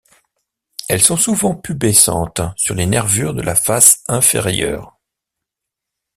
Elles 0.89 1.03
sont 1.03 1.15
souvent 1.15 1.53
pubescentes 1.53 2.41
sur 2.57 2.73
les 2.73 2.87
nervures 2.87 3.35
de 3.35 3.43
la 3.43 3.53
face 3.53 4.01
inférieure. 4.07 4.99